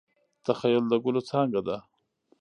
[0.45, 1.77] تخیل د ګلو څانګه ده.